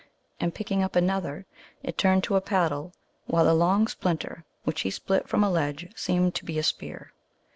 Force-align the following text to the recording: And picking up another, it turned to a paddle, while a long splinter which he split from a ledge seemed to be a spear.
And 0.39 0.55
picking 0.55 0.81
up 0.81 0.95
another, 0.95 1.45
it 1.83 1.95
turned 1.95 2.23
to 2.23 2.35
a 2.35 2.41
paddle, 2.41 2.91
while 3.27 3.47
a 3.47 3.53
long 3.53 3.87
splinter 3.87 4.43
which 4.63 4.81
he 4.81 4.89
split 4.89 5.27
from 5.27 5.43
a 5.43 5.49
ledge 5.51 5.91
seemed 5.95 6.33
to 6.33 6.43
be 6.43 6.57
a 6.57 6.63
spear. 6.63 7.13